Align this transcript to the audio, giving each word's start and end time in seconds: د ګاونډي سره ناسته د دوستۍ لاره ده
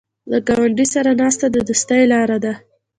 د 0.31 0.33
ګاونډي 0.47 0.85
سره 0.95 1.11
ناسته 1.21 1.47
د 1.51 1.57
دوستۍ 1.67 2.01
لاره 2.11 2.37
ده 2.45 2.53